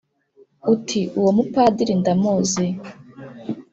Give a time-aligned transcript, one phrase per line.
[0.73, 2.65] uti:”uwo mupadiri ndamuzi